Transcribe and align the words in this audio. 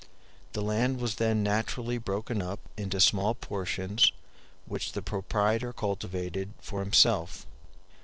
The 0.53 0.63
land 0.63 0.99
was 0.99 1.17
then 1.17 1.43
naturally 1.43 1.99
broken 1.99 2.41
up 2.41 2.59
into 2.75 2.99
small 2.99 3.35
portions, 3.35 4.11
which 4.65 4.93
the 4.93 5.03
proprietor 5.03 5.73
cultivated 5.73 6.53
for 6.59 6.79
himself. 6.79 7.45